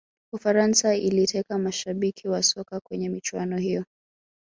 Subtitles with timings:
[0.33, 3.85] ufaransa iliteka mashabiki wa soka kwenye michuano hiyo